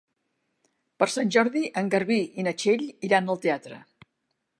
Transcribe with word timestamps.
Per 1.01 1.07
Sant 1.15 1.29
Jordi 1.35 1.63
en 1.81 1.91
Garbí 1.97 2.17
i 2.43 2.47
na 2.47 2.55
Txell 2.63 2.87
iran 3.09 3.31
al 3.35 3.39
teatre. 3.45 3.79